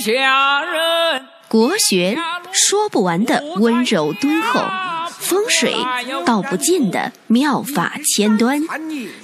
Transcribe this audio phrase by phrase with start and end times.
[0.00, 1.26] 下人。
[1.46, 2.16] 国学
[2.52, 4.64] 说不完的温柔敦厚，
[5.10, 5.74] 风水
[6.24, 8.62] 道不尽的妙法千端，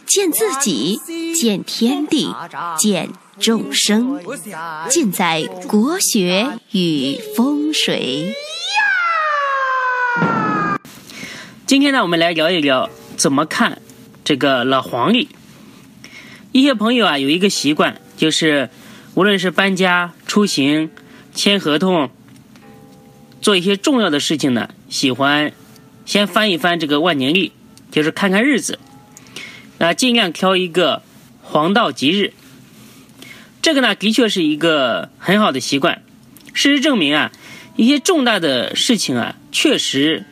[0.05, 1.01] 见自己，
[1.35, 2.35] 见天地，
[2.77, 4.21] 见众生，
[4.89, 8.35] 尽在国学与风水。
[11.65, 13.81] 今天呢，我们来聊一聊怎么看
[14.25, 15.29] 这个老黄历。
[16.53, 18.69] 一些朋友啊，有一个习惯，就是
[19.17, 20.91] 无论是搬家、出行、
[21.35, 22.11] 签合同、
[23.41, 25.53] 做一些重要的事情呢，喜欢
[26.05, 27.53] 先翻一翻这个万年历，
[27.91, 28.79] 就是看看日子，
[29.79, 31.03] 啊，尽量挑一个
[31.41, 32.35] 黄道吉日。
[33.63, 36.03] 这个呢，的确是一个很好的习惯。
[36.53, 37.33] 事实证明啊，
[37.77, 40.27] 一些重大的事情啊，确实。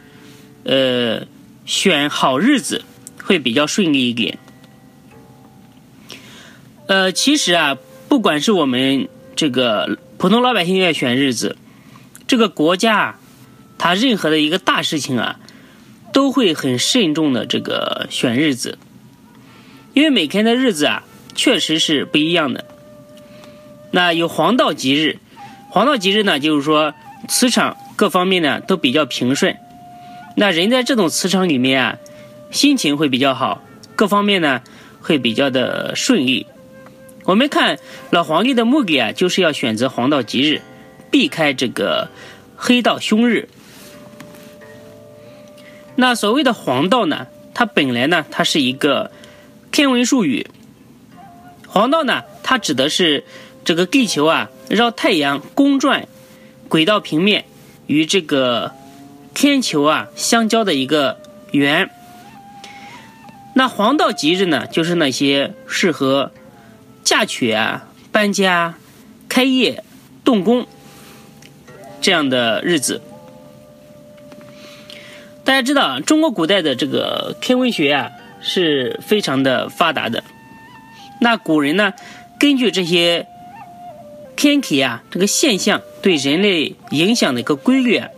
[0.66, 1.27] 呃，
[1.66, 2.84] 选好日子
[3.23, 4.39] 会比较顺利一点。
[6.87, 7.77] 呃，其实啊，
[8.14, 11.56] 不管是我们这个普通老百姓要选日子，
[12.28, 13.18] 这个国家啊，
[13.77, 15.41] 它任何的一个大事情啊，
[16.12, 18.78] 都会很慎重的这个选日子，
[19.94, 21.02] 因为每天的日子啊，
[21.34, 22.64] 确实是不一样的。
[23.91, 25.19] 那有黄道吉日，
[25.69, 26.94] 黄道吉日呢，就是说
[27.27, 29.56] 磁场各方面呢都比较平顺。
[30.36, 31.98] 那人在这种磁场里面啊，
[32.52, 33.61] 心情会比较好，
[33.96, 34.62] 各方面呢
[35.00, 36.46] 会比较的顺利。
[37.25, 37.78] 我们看
[38.11, 40.62] 老黄历的目的啊，就是要选择黄道吉日，
[41.11, 42.08] 避开这个
[42.56, 43.48] 黑道凶日。
[45.97, 49.11] 那所谓的黄道呢，它本来呢，它是一个
[49.72, 50.47] 天文术语。
[51.67, 53.25] 黄道呢，它指的是
[53.64, 56.06] 这个地球啊绕太阳公转，
[56.69, 57.45] 轨道平面
[57.86, 58.72] 与这个。
[59.34, 61.19] 天球啊，相交的一个
[61.50, 61.91] 圆。
[63.55, 66.30] 那黄道吉日呢，就是那些适合
[67.05, 68.74] 嫁娶啊、搬家、
[69.28, 69.84] 开业、
[70.24, 70.66] 动工
[72.00, 73.02] 这样的日子。
[75.44, 80.24] 大家知道，中国古代的这个天文学啊是非常的发达的。
[81.20, 81.92] 那古人呢，
[82.40, 83.27] 根据这些
[84.34, 88.08] 天体啊这个现象对人类影响的一个规律啊。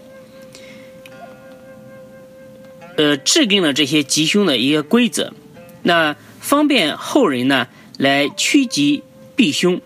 [2.97, 5.34] 呃，制定了这些吉凶的一个规则，
[5.82, 7.66] 那方便后人呢
[7.99, 9.03] 来趋吉
[9.34, 9.81] 避凶。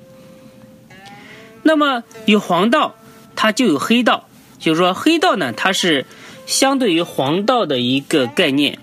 [1.62, 2.94] 那么有黄道，
[3.36, 4.28] 它就有黑道，
[4.58, 6.06] 就是说黑道呢，它是
[6.46, 8.78] 相对于黄道的一个概念。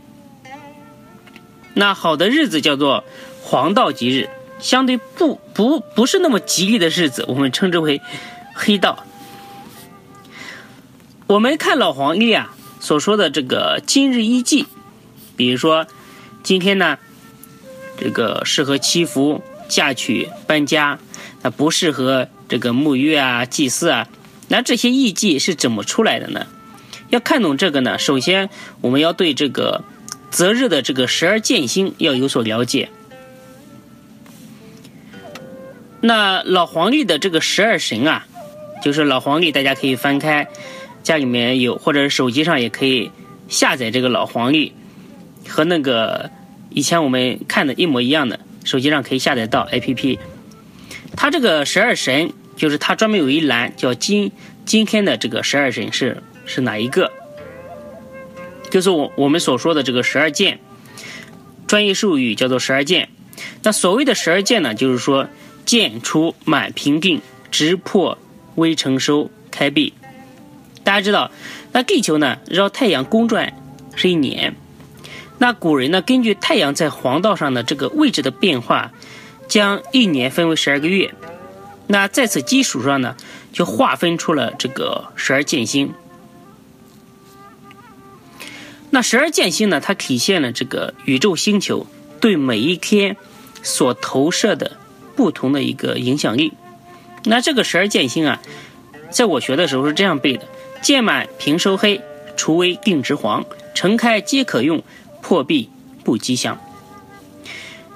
[1.74, 3.04] 那好的日子叫做
[3.42, 4.30] 黄道吉日，
[4.60, 8.02] 相对不不不是那么吉利的日子，我们称之为
[8.54, 9.06] 黑道。
[11.28, 12.54] 我们看老黄历啊。
[12.80, 14.68] 所说的这个今日一忌，
[15.36, 15.88] 比如说
[16.44, 17.00] 今天呢，
[17.98, 21.00] 这个适合祈福、嫁娶、搬家，
[21.42, 24.08] 那不适合这个沐浴啊、祭祀啊。
[24.48, 26.48] 那这些艺忌是怎么出来的呢？
[27.10, 28.50] 要看懂这个呢，首先
[28.82, 29.84] 我们要对这个
[30.30, 32.90] 择日的这个十二建星要有所了解。
[36.02, 38.28] 那老黄历的这个十二神啊，
[38.84, 40.48] 就是老黄历，大家可以翻开。
[41.02, 43.12] 家里面有，或者手机上也可以
[43.48, 44.74] 下载这个老黄历，
[45.48, 46.30] 和那个
[46.70, 50.20] 以前我们看的一模一样的，手机上可以下载到 APP。
[51.16, 54.32] 它这个十二神，就是它专门有一栏叫今
[54.66, 57.12] 今天的这个十二神是是哪一个？
[58.70, 60.60] 就是我我们所说的这个十二件，
[61.66, 63.10] 专业术语叫做十二件。
[63.64, 65.30] 那所谓的十二件呢，就是说
[65.66, 68.18] 剑出满平定直破
[68.56, 69.94] 微成收开闭。
[70.84, 71.32] 大家知道，
[71.72, 73.54] 那地球呢绕太阳公转
[73.96, 74.56] 是一年。
[75.40, 78.92] 那古人呢根据太阳在黄道上的这个位置的变化，
[79.48, 81.14] 将一年分为十二个月。
[81.88, 83.16] 那在此基础上呢，
[83.54, 85.94] 就划分出了这个十二建星。
[88.90, 91.86] 那十二建星呢，它体现了这个宇宙星球
[92.20, 93.16] 对每一天
[93.62, 94.78] 所投射的
[95.16, 96.54] 不同的一个影响力。
[97.24, 98.42] 那这个十二建星啊，
[99.12, 100.46] 在我学的时候是这样背的。
[100.82, 102.02] 见满平收黑，
[102.36, 104.84] 除微定直黄，成开皆可用，
[105.28, 105.70] 破壁
[106.06, 106.58] 不吉祥。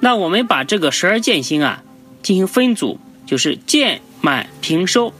[0.01, 1.81] 那我们把这个十二建星啊
[2.21, 5.13] 进行分组，就是见满平收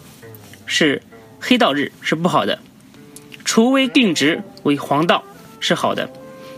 [0.66, 1.04] 是
[1.40, 2.60] 黑道日是不好的，
[3.46, 5.24] 除微定值为黄道
[5.62, 6.10] 是好的。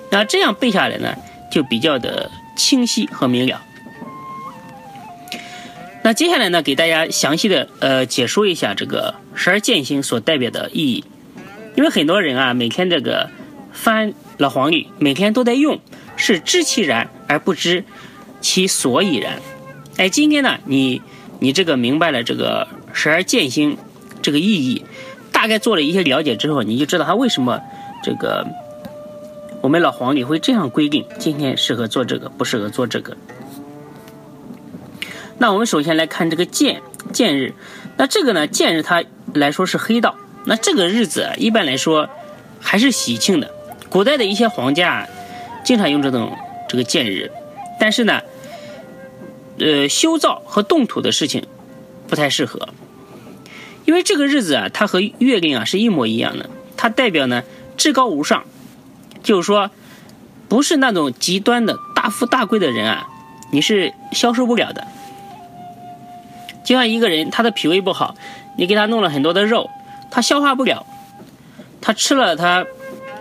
[0.09, 1.15] 那这样背下来呢，
[1.51, 3.61] 就比较的清晰和明了。
[6.01, 11.05] 那接下来呢，给大家详细的呃解说一下这个十二建星所代表的意义，
[11.75, 13.29] 因为很多人啊每天这个
[13.71, 15.79] 翻老黄历，每天都在用，
[16.15, 17.83] 是知其然而不知
[18.41, 19.39] 其所以然。
[19.97, 21.01] 哎，今天呢，你
[21.39, 23.77] 你这个明白了这个十二建星
[24.21, 24.85] 这个意义，
[25.31, 27.61] 大概做了一些了解之后，你就知道他为什么
[28.01, 28.47] 这个
[29.61, 33.15] 我们老黄历会这样规定，今天适合做这个，不适合做这个。
[35.37, 36.81] 那我们首先来看这个建
[37.11, 37.53] 建日，
[37.97, 39.03] 那这个呢，建日它
[39.33, 40.15] 来说是黑道，
[40.45, 42.09] 那这个日子一般来说
[42.59, 43.51] 还是喜庆的。
[43.93, 45.07] 古代的一些皇家
[45.63, 46.35] 经常用这种
[46.67, 47.29] 这个建日，
[47.79, 48.21] 但是呢，
[49.59, 51.45] 呃，修造和动土的事情
[52.07, 52.69] 不太适合，
[53.85, 57.43] 因为这个日子啊，它和月令啊是一模一样的，它代表呢
[57.77, 58.45] 至高无上，
[59.21, 59.69] 就是说
[60.49, 63.07] 不是那种极端的大富大贵的人啊，
[63.51, 64.87] 你是消受不了的。
[66.63, 68.15] 就像一个人他的脾胃不好，
[68.57, 69.69] 你给他弄了很多的肉，
[70.09, 70.83] 他消化不了，
[71.79, 72.65] 他吃了他。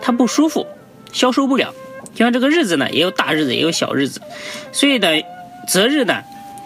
[0.03, 0.67] 他不舒服，
[1.13, 1.73] 消受不了。
[2.13, 4.21] 就像这个日子呢，也有大日子，也有小日子。
[4.73, 5.07] 所以呢，
[5.65, 6.23] 择日呢，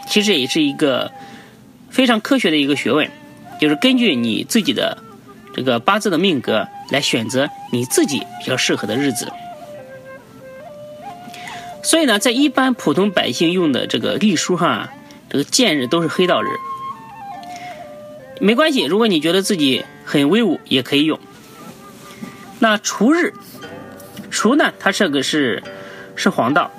[0.10, 1.12] 其实也是一个
[1.92, 3.12] 非常科学的一个学问，
[3.62, 4.98] 就是根据你自己的
[5.54, 9.32] 这个八字的命格来选择你自己比较适合的日子。
[11.84, 14.94] 所以呢，在一般普通百姓用的这个历书上啊，
[15.30, 16.48] 这个见日都是黑道日。
[18.42, 21.20] 没关系，如果你觉得自己很威武，也可以用。
[22.60, 23.34] 那除日，
[24.32, 24.74] 除呢？
[24.80, 25.62] 它这个是
[26.16, 26.72] 是黄道。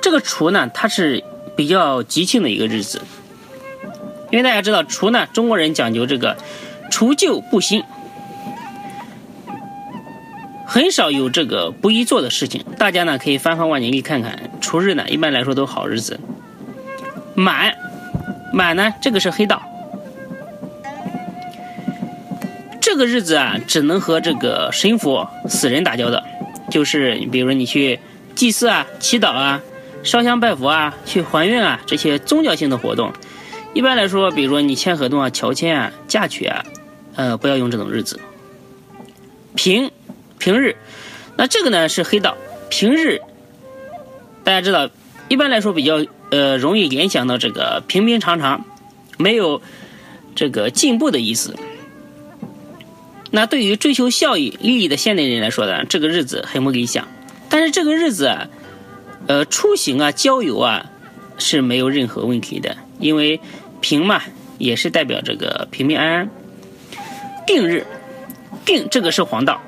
[0.00, 1.22] 这个除呢，它是
[1.56, 3.02] 比较吉庆的一个日子，
[4.30, 6.36] 因为大家知道除呢，中国人讲究这个
[6.90, 7.82] 除旧布新，
[10.64, 12.64] 很少有这个不宜做的事情。
[12.78, 16.20] 大家呢可以翻翻万年历看看，除日呢一般来说都好日子。
[17.34, 17.74] 满，
[18.52, 19.60] 满呢这个是黑道。
[22.96, 26.24] 这个日子啊，只能和这个神佛、死人打交道，
[26.70, 28.00] 就是你比如说你去
[28.34, 29.60] 祭祀啊、祈祷啊、
[30.02, 33.12] 烧香拜佛啊、去还愿啊这些宗教性的活动。
[33.74, 36.64] 一般来说，比如说你签合同啊、乔迁啊、嫁娶啊，
[37.16, 38.18] 呃，不要用这种日子。
[39.54, 39.90] 平
[40.38, 40.76] 平日，
[41.36, 42.34] 那这个呢是黑道。
[42.70, 43.20] 平日，
[44.42, 44.88] 大家知道，
[45.28, 48.64] 一般来说比较呃容易联想到这个平平常常，
[49.18, 49.60] 没有
[50.34, 51.54] 这个进步的意思。
[53.36, 57.06] 那对于追求效益、利益的现代人来说呢，这个日子很不理想。
[57.50, 58.48] 但是这个日子啊，
[59.26, 60.86] 呃，出行啊、郊游啊
[61.36, 63.38] 是没有任何问题的，因为
[63.82, 64.22] 平嘛
[64.56, 66.30] 也是代表这个平平安安。
[67.46, 67.86] 定日，
[68.64, 69.60] 定这个是黄道，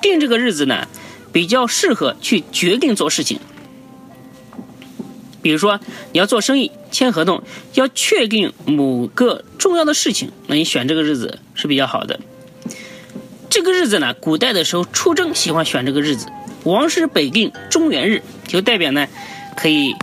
[0.00, 0.88] 定这个日子呢
[1.34, 3.38] 比较适合去决定做事情。
[5.42, 5.78] 比如说
[6.12, 7.42] 你要做生意、签合同，
[7.74, 12.18] 要确定某个重要的事情，那你选这个日子是比较好的。
[13.48, 16.26] 这个日子呢，古代的时候出征喜欢选这个日子，
[16.64, 19.06] 王师北定中原日，就代表呢
[19.56, 19.94] 可以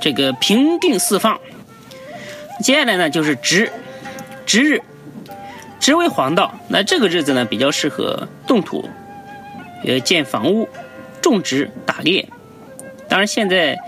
[0.00, 1.38] 这个平定四方。
[2.60, 3.70] 接下来呢就是值，
[4.44, 4.82] 值日，
[5.78, 8.88] 值为黄道，那这个日子呢比较适合动土，
[9.84, 10.68] 呃建房屋、
[11.20, 12.28] 种植、打猎。
[13.08, 13.78] 当然现在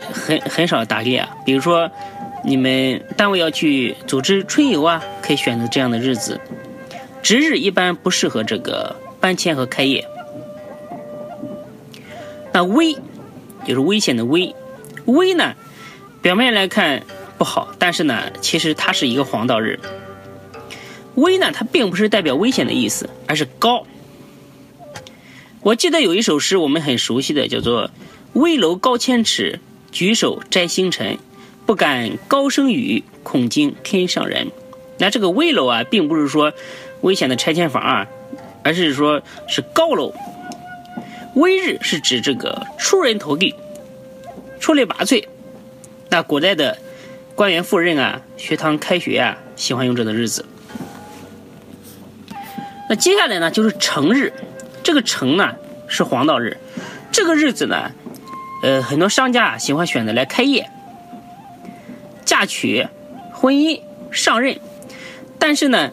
[0.00, 1.90] 很很少打猎啊，比如说
[2.44, 6.40] 你们单位要去组织春游啊，可以选择这样的日子。
[7.28, 10.08] 值日一般不适合这个搬迁和开业。
[12.54, 12.96] 那危
[13.66, 14.54] 就是危险的危，
[15.04, 15.54] 危呢，
[16.22, 17.04] 表面来看
[17.36, 19.78] 不好，但是呢，其实它是一个黄道日。
[21.16, 23.84] 危呢，它并不是代表危险的意思，而是高。
[25.60, 27.90] 我记得有一首诗，我们很熟悉的，叫做
[28.32, 29.60] “危楼高千尺，
[29.92, 31.18] 举手摘星辰，
[31.66, 34.48] 不敢高声语，恐惊天上人。”
[34.98, 36.52] 那这个危楼啊，并不是说。
[37.02, 38.08] 危险的拆迁房啊，
[38.64, 40.12] 而是说是高楼。
[41.34, 43.54] 危日是指这个出人头地、
[44.58, 45.24] 出类拔萃。
[46.08, 46.76] 那古代的
[47.36, 50.44] 官员赴任啊、学堂开学啊，喜欢用这个日子。
[52.90, 54.32] 那接下来呢，就是成日。
[54.82, 55.54] 这个成呢
[55.86, 56.56] 是黄道日，
[57.12, 57.92] 这个日子呢，
[58.64, 60.68] 呃，很多商家喜欢选择来开业、
[62.24, 62.88] 嫁娶、
[63.32, 64.58] 婚姻、上任。
[65.38, 65.90] 但是呢。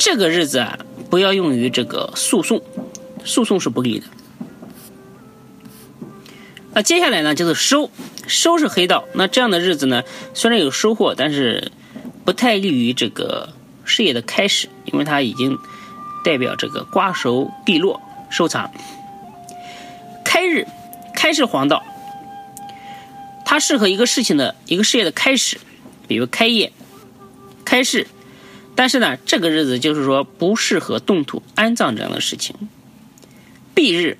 [0.00, 0.78] 这个日子啊，
[1.10, 2.62] 不要用于这个诉讼，
[3.24, 4.06] 诉讼是不利的。
[6.72, 7.90] 那接下来呢，就是收，
[8.28, 9.06] 收是黑道。
[9.14, 10.04] 那这样的日子呢，
[10.34, 11.72] 虽然有收获，但是
[12.24, 13.48] 不太利于这个
[13.84, 15.58] 事业的开始，因为它已经
[16.24, 18.70] 代表这个瓜熟蒂落，收藏。
[20.24, 20.64] 开日，
[21.12, 21.82] 开是黄道，
[23.44, 25.58] 它适合一个事情的一个事业的开始，
[26.06, 26.72] 比如开业、
[27.64, 28.06] 开市。
[28.78, 32.54] 但是呢，这个日子就是说不适合动土安葬这样的事情。
[33.74, 34.18] 蔽日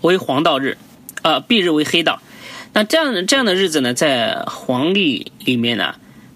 [0.00, 0.76] 为黄道日，
[1.22, 2.20] 呃，蔽日为黑道。
[2.72, 5.94] 那这样这样的日子呢，在黄历里面呢，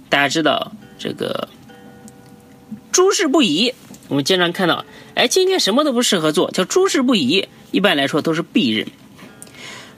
[0.09, 1.49] 大家知道这个
[2.93, 3.75] 诸事不宜。
[4.07, 4.85] 我们经常看到，
[5.17, 7.49] 哎，今天什么都不适合做，叫诸事不宜。
[7.73, 8.87] 一般来说都是避日。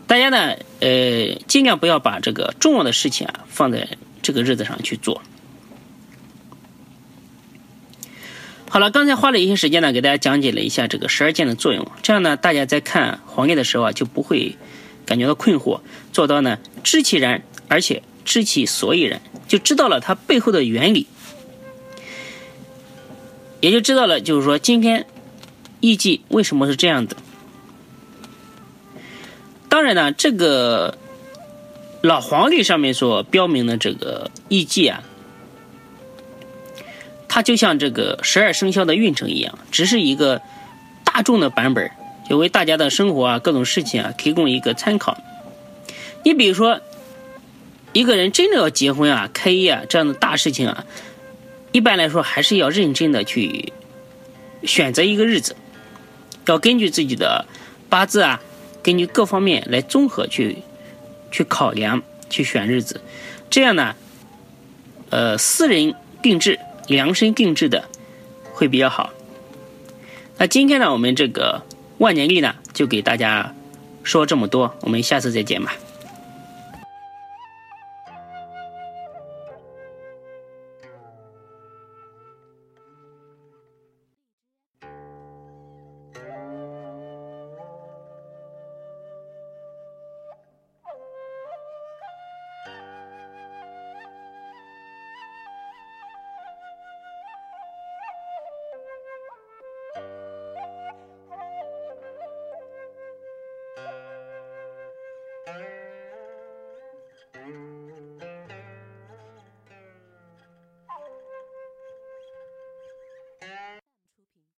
[0.06, 5.20] 大家呢，呃，尽量不要把这个重要的事情啊放在这个日子上去做。
[8.70, 11.90] 好了，刚才花了一些时间呢，给大家讲解了一下这个十二件的作用。
[12.02, 14.56] 这样呢，大家在看黄历的时候啊，就不会
[15.06, 15.80] 感觉到困惑，
[16.12, 21.06] 做到呢知其然，而且知其所以然，就知道了它背后的原理。
[23.60, 25.06] 也就知道了，就是说今天
[25.80, 27.16] 艺伎为什么是这样的。
[29.70, 30.98] 当然呢，这个
[32.02, 35.02] 老黄历上面所标明的这个艺伎啊，
[37.38, 40.42] 它就像这个十二生肖的运程一样，只是一个
[41.04, 41.88] 大众的版本，
[42.28, 45.16] 就为大家的生活啊各种事情啊提供一个参考。
[46.24, 46.80] 你比如说，
[47.92, 50.84] 一个人真的要结婚啊、开业啊这样的大事情啊。
[51.70, 53.72] 一般来说，还是要认真的去
[54.64, 55.54] 选择一个日子，
[56.46, 57.46] 要根据自己的
[57.88, 58.40] 八字啊，
[58.82, 60.56] 根据各方面来综合去
[61.30, 63.00] 去考量，去选日子。
[63.48, 63.94] 这样呢，
[65.10, 67.84] 呃，私人定制、量身定制的
[68.52, 69.12] 会比较好。
[70.38, 71.62] 那今天呢，我们这个
[71.98, 73.54] 万年历呢，就给大家
[74.02, 75.74] 说这么多，我们下次再见吧。